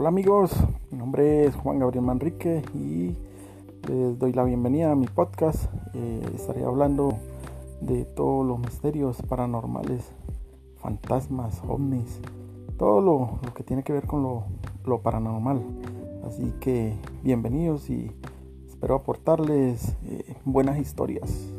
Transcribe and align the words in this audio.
Hola 0.00 0.08
amigos, 0.08 0.52
mi 0.90 0.96
nombre 0.96 1.44
es 1.44 1.54
Juan 1.56 1.78
Gabriel 1.78 2.02
Manrique 2.02 2.62
y 2.72 3.14
les 3.86 4.18
doy 4.18 4.32
la 4.32 4.44
bienvenida 4.44 4.92
a 4.92 4.94
mi 4.94 5.06
podcast. 5.06 5.66
Eh, 5.92 6.22
estaré 6.34 6.64
hablando 6.64 7.18
de 7.82 8.06
todos 8.06 8.46
los 8.46 8.58
misterios 8.58 9.20
paranormales, 9.20 10.10
fantasmas, 10.76 11.60
ovnis, 11.68 12.18
todo 12.78 13.02
lo, 13.02 13.52
que 13.52 13.62
tiene 13.62 13.82
que 13.82 13.92
ver 13.92 14.06
con 14.06 14.22
lo, 14.22 15.02
paranormal. 15.02 15.60
Así 16.26 16.50
que 16.60 16.94
bienvenidos 17.22 17.90
y 17.90 18.10
espero 18.70 18.94
aportarles 18.94 19.98
eh, 20.06 20.34
buenas 20.46 20.78
historias. 20.78 21.52